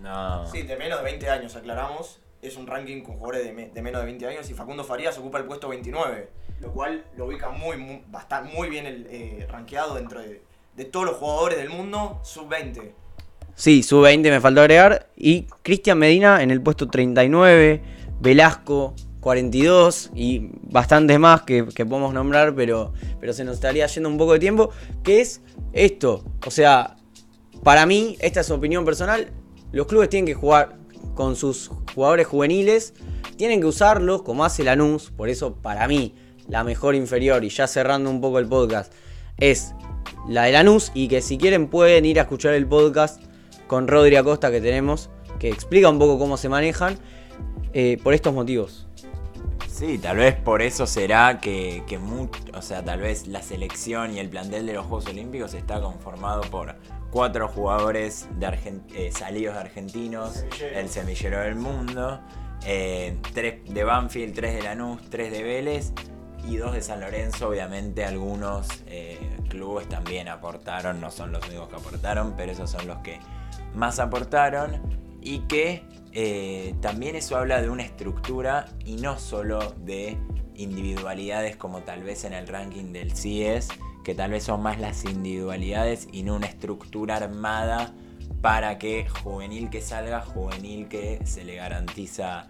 No. 0.00 0.46
Sí, 0.46 0.62
de 0.62 0.76
menos 0.76 0.98
de 0.98 1.04
20 1.04 1.28
años, 1.28 1.56
aclaramos. 1.56 2.20
Es 2.40 2.56
un 2.56 2.66
ranking 2.66 3.02
con 3.02 3.16
jugadores 3.16 3.44
de, 3.44 3.70
de 3.70 3.82
menos 3.82 4.00
de 4.00 4.06
20 4.06 4.26
años 4.26 4.50
y 4.50 4.54
Facundo 4.54 4.84
Farías 4.84 5.18
ocupa 5.18 5.38
el 5.38 5.44
puesto 5.44 5.68
29. 5.68 6.28
Lo 6.60 6.72
cual 6.72 7.04
lo 7.16 7.26
ubica 7.26 7.50
muy, 7.50 7.76
muy, 7.76 8.02
bastante, 8.08 8.52
muy 8.52 8.68
bien 8.68 8.86
el, 8.86 9.06
eh, 9.10 9.46
dentro 9.94 10.20
de, 10.20 10.42
de 10.76 10.84
todos 10.84 11.06
los 11.06 11.16
jugadores 11.16 11.58
del 11.58 11.70
mundo, 11.70 12.20
sub-20. 12.22 12.92
Sí, 13.54 13.82
sub-20 13.82 14.22
me 14.30 14.40
faltó 14.40 14.60
agregar. 14.60 15.08
Y 15.16 15.42
Cristian 15.62 15.98
Medina 15.98 16.42
en 16.42 16.50
el 16.50 16.62
puesto 16.62 16.88
39. 16.88 17.82
Velasco 18.20 18.94
42 19.20 20.10
y 20.14 20.50
bastantes 20.62 21.18
más 21.18 21.42
que, 21.42 21.66
que 21.74 21.84
podemos 21.84 22.14
nombrar, 22.14 22.54
pero, 22.54 22.92
pero 23.20 23.32
se 23.32 23.44
nos 23.44 23.54
estaría 23.54 23.86
yendo 23.86 24.08
un 24.08 24.18
poco 24.18 24.32
de 24.32 24.38
tiempo. 24.38 24.70
Que 25.02 25.20
es 25.20 25.42
esto. 25.72 26.24
O 26.46 26.50
sea, 26.50 26.96
para 27.62 27.84
mí, 27.86 28.16
esta 28.20 28.40
es 28.40 28.50
opinión 28.50 28.84
personal. 28.84 29.32
Los 29.72 29.86
clubes 29.86 30.08
tienen 30.08 30.26
que 30.26 30.34
jugar 30.34 30.77
con 31.14 31.36
sus 31.36 31.70
jugadores 31.94 32.26
juveniles. 32.26 32.94
Tienen 33.36 33.60
que 33.60 33.66
usarlos 33.66 34.22
como 34.22 34.44
hace 34.44 34.64
Lanús. 34.64 35.10
Por 35.10 35.28
eso, 35.28 35.54
para 35.54 35.86
mí, 35.88 36.14
la 36.48 36.64
mejor 36.64 36.94
inferior, 36.94 37.44
y 37.44 37.50
ya 37.50 37.66
cerrando 37.66 38.10
un 38.10 38.20
poco 38.20 38.38
el 38.38 38.46
podcast, 38.46 38.92
es 39.36 39.74
la 40.28 40.44
de 40.44 40.52
Lanús. 40.52 40.90
Y 40.94 41.08
que 41.08 41.22
si 41.22 41.38
quieren 41.38 41.68
pueden 41.68 42.04
ir 42.04 42.18
a 42.18 42.22
escuchar 42.22 42.54
el 42.54 42.66
podcast 42.66 43.22
con 43.66 43.88
Rodri 43.88 44.16
Acosta 44.16 44.50
que 44.50 44.60
tenemos, 44.60 45.10
que 45.38 45.48
explica 45.48 45.88
un 45.88 45.98
poco 45.98 46.18
cómo 46.18 46.36
se 46.36 46.48
manejan, 46.48 46.98
eh, 47.72 47.98
por 48.02 48.14
estos 48.14 48.34
motivos. 48.34 48.88
Sí, 49.68 49.98
tal 49.98 50.16
vez 50.16 50.34
por 50.34 50.60
eso 50.60 50.88
será 50.88 51.38
que, 51.40 51.84
que 51.86 51.98
o 51.98 52.62
sea, 52.62 52.84
tal 52.84 53.00
vez 53.00 53.28
la 53.28 53.42
selección 53.42 54.12
y 54.12 54.18
el 54.18 54.28
plantel 54.28 54.66
de 54.66 54.72
los 54.72 54.86
Juegos 54.86 55.06
Olímpicos 55.06 55.54
está 55.54 55.80
conformado 55.80 56.40
por 56.50 56.74
cuatro 57.10 57.48
jugadores 57.48 58.28
de 58.38 58.80
eh, 58.94 59.12
salidos 59.12 59.54
de 59.54 59.60
argentinos, 59.60 60.44
el 60.60 60.88
semillero 60.88 61.40
del 61.40 61.54
mundo, 61.54 62.20
eh, 62.66 63.18
tres 63.34 63.60
de 63.66 63.84
Banfield, 63.84 64.34
tres 64.34 64.54
de 64.54 64.62
Lanús, 64.62 65.00
tres 65.10 65.32
de 65.32 65.42
Vélez 65.42 65.92
y 66.44 66.56
dos 66.56 66.74
de 66.74 66.82
San 66.82 67.00
Lorenzo. 67.00 67.48
Obviamente 67.48 68.04
algunos 68.04 68.68
eh, 68.86 69.36
clubes 69.48 69.88
también 69.88 70.28
aportaron, 70.28 71.00
no 71.00 71.10
son 71.10 71.32
los 71.32 71.46
únicos 71.48 71.68
que 71.68 71.76
aportaron, 71.76 72.34
pero 72.36 72.52
esos 72.52 72.70
son 72.70 72.86
los 72.86 72.98
que 72.98 73.18
más 73.74 73.98
aportaron 73.98 74.80
y 75.20 75.40
que 75.40 75.82
también 76.80 77.14
eso 77.14 77.36
habla 77.36 77.62
de 77.62 77.70
una 77.70 77.84
estructura 77.84 78.66
y 78.84 78.96
no 78.96 79.20
solo 79.20 79.72
de 79.84 80.18
individualidades 80.56 81.56
como 81.56 81.80
tal 81.82 82.02
vez 82.02 82.24
en 82.24 82.32
el 82.32 82.48
ranking 82.48 82.92
del 82.92 83.16
CIES, 83.16 83.68
que 84.08 84.14
tal 84.14 84.30
vez 84.30 84.44
son 84.44 84.62
más 84.62 84.80
las 84.80 85.04
individualidades 85.04 86.08
y 86.10 86.22
no 86.22 86.36
una 86.36 86.46
estructura 86.46 87.16
armada 87.16 87.92
para 88.40 88.78
que 88.78 89.06
juvenil 89.06 89.68
que 89.68 89.82
salga, 89.82 90.22
juvenil 90.22 90.88
que 90.88 91.20
se 91.26 91.44
le 91.44 91.56
garantiza 91.56 92.48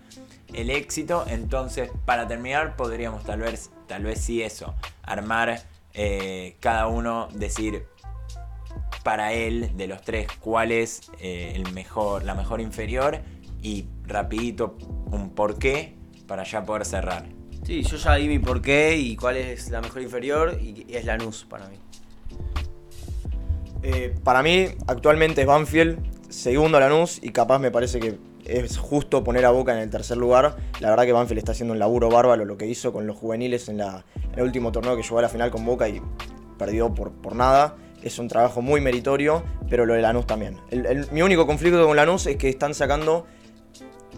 el 0.55 0.71
éxito. 0.71 1.25
Entonces, 1.27 1.91
para 2.05 2.29
terminar, 2.29 2.77
podríamos 2.77 3.25
tal 3.25 3.41
vez, 3.41 3.73
tal 3.89 4.05
vez 4.05 4.21
sí 4.21 4.41
eso, 4.41 4.77
armar 5.03 5.61
eh, 5.95 6.57
cada 6.61 6.87
uno, 6.87 7.27
decir 7.35 7.87
para 9.03 9.33
él 9.33 9.77
de 9.77 9.89
los 9.89 10.03
tres 10.03 10.29
cuál 10.39 10.71
es 10.71 11.11
eh, 11.19 11.55
el 11.57 11.73
mejor, 11.73 12.23
la 12.23 12.37
mejor 12.37 12.61
inferior 12.61 13.19
y 13.61 13.85
rapidito 14.05 14.79
un 15.11 15.31
porqué 15.31 15.97
para 16.29 16.45
ya 16.45 16.65
poder 16.65 16.85
cerrar. 16.85 17.38
Sí, 17.69 17.83
yo 17.83 17.99
ya 17.99 18.15
di 18.15 18.29
mi 18.29 18.39
porqué 18.39 18.97
y 18.97 19.15
cuál 19.15 19.37
es 19.37 19.69
la 19.69 19.83
mejor 19.83 20.01
inferior 20.01 20.59
y 20.59 20.87
es 20.89 21.05
Lanús 21.05 21.45
para 21.47 21.69
mí. 21.69 21.77
Eh, 23.83 24.15
para 24.25 24.43
mí, 24.43 24.69
actualmente 24.87 25.43
es 25.43 25.47
Banfield, 25.47 25.99
segundo 26.31 26.81
Lanús, 26.81 27.19
y 27.23 27.29
capaz 27.29 27.59
me 27.59 27.71
parece 27.71 28.01
que 28.01 28.19
es 28.47 28.79
justo 28.79 29.23
poner 29.23 29.45
a 29.45 29.51
Boca 29.51 29.75
en 29.75 29.81
el 29.81 29.91
tercer 29.91 30.17
lugar. 30.17 30.57
La 30.81 30.89
verdad 30.89 31.05
que 31.05 31.13
Banfield 31.13 31.41
está 31.41 31.53
haciendo 31.53 31.75
un 31.75 31.79
laburo 31.79 32.09
bárbaro 32.09 32.47
lo 32.47 32.57
que 32.57 32.67
hizo 32.67 32.91
con 32.91 33.07
los 33.07 33.19
juveniles 33.19 33.69
en, 33.69 33.81
el 33.81 34.43
último 34.43 34.73
torneo 34.73 34.97
que 34.97 35.03
llegó 35.03 35.19
a 35.19 35.23
la 35.23 35.29
final 35.29 35.51
con 35.51 35.67
Boca 35.67 35.91
y 35.91 36.01
perdió 36.59 36.95
por, 36.95 37.37
nada. 37.37 37.77
Es 38.03 38.19
un 38.19 38.29
trabajo 38.29 38.63
muy 38.63 38.81
meritorio, 38.81 39.45
pero 39.69 39.85
lo 39.85 39.93
de 39.93 40.01
Lanús 40.01 40.27
también. 40.27 40.57
Mi 41.13 41.21
único 41.21 41.47
conflicto 41.47 41.87
con 41.87 41.97
Lanús 41.97 42.25
es 42.29 42.39
que 42.39 42.49
están 42.49 42.73
sacando 42.73 43.27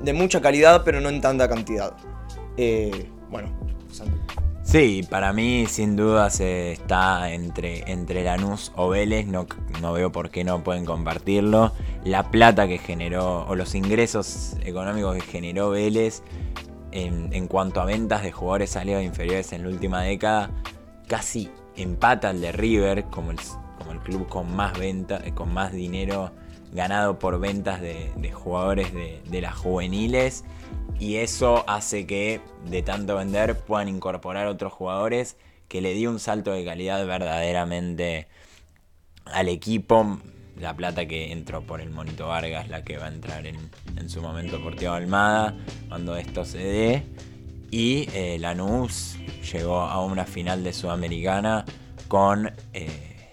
de 0.01 0.13
mucha 0.13 0.41
calidad, 0.41 0.83
pero 0.85 1.01
no 1.01 1.09
en 1.09 1.21
tanta 1.21 1.49
cantidad. 1.49 1.97
Eh, 2.57 3.11
bueno, 3.31 3.49
Santi. 3.91 4.17
Sí, 4.63 5.05
para 5.11 5.33
mí 5.33 5.67
sin 5.67 5.97
duda 5.97 6.31
se 6.31 6.73
está 6.73 7.33
entre, 7.33 7.91
entre 7.91 8.23
Lanús 8.23 8.71
o 8.77 8.89
Vélez, 8.89 9.27
no, 9.27 9.47
no 9.81 9.93
veo 9.93 10.13
por 10.13 10.31
qué 10.31 10.45
no 10.45 10.63
pueden 10.63 10.85
compartirlo. 10.85 11.73
La 12.05 12.31
plata 12.31 12.69
que 12.69 12.79
generó, 12.79 13.47
o 13.49 13.57
los 13.57 13.75
ingresos 13.75 14.57
económicos 14.63 15.17
que 15.17 15.23
generó 15.23 15.71
Vélez 15.71 16.23
en, 16.93 17.49
cuanto 17.49 17.81
a 17.81 17.85
ventas 17.85 18.23
de 18.23 18.31
jugadores 18.31 18.71
salidos 18.71 19.03
inferiores 19.03 19.53
en 19.53 19.63
la 19.63 19.71
última 19.71 20.03
década, 20.03 20.51
casi 21.09 21.51
empata 21.75 22.29
al 22.29 22.41
de 22.41 22.53
River 22.53 23.05
como 23.05 23.33
el, 23.33 23.39
como 23.79 23.93
el 23.93 23.99
club 23.99 24.29
con 24.29 24.55
más 24.55 24.79
venta, 24.79 25.21
eh, 25.25 25.33
con 25.33 25.53
más 25.53 25.73
dinero 25.73 26.31
ganado 26.73 27.19
por 27.19 27.41
ventas 27.41 27.81
de, 27.81 28.13
de 28.15 28.31
jugadores 28.31 28.95
de, 28.95 29.21
de 29.29 29.41
las 29.41 29.57
juveniles. 29.57 30.45
Y 31.01 31.17
eso 31.17 31.65
hace 31.67 32.07
que 32.07 32.43
de 32.69 32.83
tanto 32.83 33.17
vender 33.17 33.59
puedan 33.59 33.89
incorporar 33.89 34.47
otros 34.47 34.71
jugadores 34.75 35.39
que 35.67 35.81
le 35.81 35.95
dio 35.95 36.11
un 36.11 36.21
salto 36.21 36.53
de 36.53 36.63
calidad 36.63 37.05
verdaderamente 37.07 38.29
al 39.25 39.49
equipo. 39.49 40.21
La 40.59 40.77
plata 40.77 41.07
que 41.07 41.33
entró 41.33 41.63
por 41.63 41.81
el 41.81 41.89
Monito 41.89 42.29
Vargas, 42.29 42.69
la 42.69 42.85
que 42.85 42.99
va 42.99 43.07
a 43.07 43.09
entrar 43.09 43.47
en, 43.47 43.71
su 44.11 44.21
momento 44.21 44.63
por 44.63 44.77
Thiago 44.77 44.97
Almada, 44.97 45.57
cuando 45.89 46.17
esto 46.17 46.45
se 46.45 46.59
dé. 46.59 47.03
Y 47.71 48.09
eh, 48.13 48.37
Lanús 48.39 49.17
llegó 49.53 49.81
a 49.81 50.05
una 50.05 50.27
final 50.27 50.63
de 50.63 50.75
Sudamericana 50.75 51.65
con, 52.09 52.53
eh, 52.75 53.31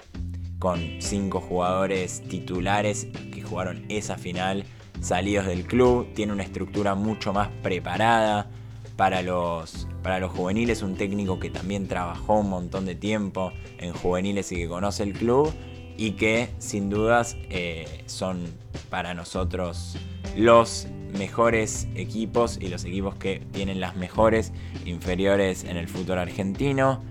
con 0.58 1.02
cinco 1.02 1.42
jugadores 1.42 2.22
titulares 2.30 3.08
que 3.34 3.42
jugaron 3.42 3.84
esa 3.90 4.18
final 4.18 4.64
salidos 5.02 5.46
del 5.46 5.66
club. 5.66 6.08
Tiene 6.14 6.34
una 6.34 6.44
estructura 6.44 6.96
mucho 6.96 7.34
más 7.34 7.50
preparada 7.64 8.50
para 8.96 9.22
los, 9.22 9.88
para 10.04 10.20
los 10.20 10.32
juveniles. 10.32 10.82
Un 10.82 10.96
técnico 10.96 11.40
que 11.40 11.50
también 11.50 11.88
trabajó 11.88 12.40
un 12.40 12.50
montón 12.50 12.86
de 12.86 12.96
tiempo 12.96 13.52
en 13.78 13.94
juveniles 13.94 14.52
y 14.52 14.56
que 14.56 14.68
conoce 14.68 15.04
el 15.04 15.14
club. 15.14 15.54
Y 16.00 16.12
que 16.12 16.50
sin 16.60 16.90
dudas 16.92 17.36
eh, 17.50 18.04
son 18.06 18.46
para 18.92 19.16
nosotros 19.16 19.98
los 20.36 20.88
mejores 21.18 21.88
equipos 21.96 22.60
y 22.62 22.68
los 22.68 22.86
equipos 22.86 23.16
que 23.16 23.42
tienen 23.52 23.80
las 23.80 23.96
mejores 23.96 24.52
inferiores 24.86 25.64
en 25.64 25.76
el 25.78 25.88
fútbol 25.88 26.20
argentino. 26.20 27.02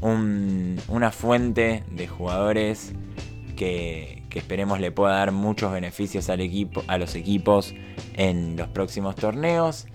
Un- 0.00 0.80
una 0.88 1.10
fuente 1.10 1.84
de 1.90 2.08
jugadores 2.08 2.94
que, 3.56 4.19
que 4.30 4.38
esperemos 4.38 4.80
le 4.80 4.92
pueda 4.92 5.16
dar 5.16 5.32
muchos 5.32 5.72
beneficios 5.72 6.30
al 6.30 6.40
equipo, 6.40 6.82
a 6.86 6.96
los 6.96 7.14
equipos 7.14 7.74
en 8.14 8.56
los 8.56 8.68
próximos 8.68 9.16
torneos 9.16 9.86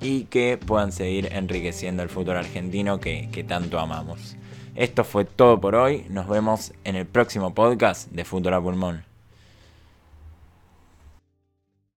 y 0.00 0.24
que 0.24 0.58
puedan 0.58 0.92
seguir 0.92 1.32
enriqueciendo 1.32 2.02
el 2.02 2.10
fútbol 2.10 2.36
argentino 2.36 3.00
que, 3.00 3.30
que 3.32 3.44
tanto 3.44 3.78
amamos. 3.78 4.36
Esto 4.74 5.04
fue 5.04 5.24
todo 5.24 5.60
por 5.60 5.76
hoy, 5.76 6.04
nos 6.10 6.28
vemos 6.28 6.72
en 6.82 6.96
el 6.96 7.06
próximo 7.06 7.54
podcast 7.54 8.10
de 8.10 8.24
Fútbol 8.24 8.54
a 8.54 8.60
Pulmón. 8.60 9.13